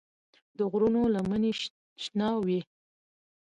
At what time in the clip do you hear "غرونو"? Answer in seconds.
0.71-1.01